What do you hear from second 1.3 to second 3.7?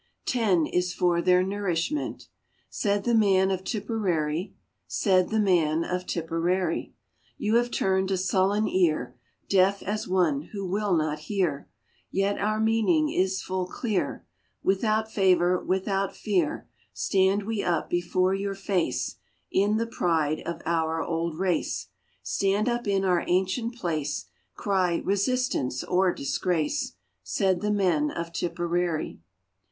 nourishment," Said the man of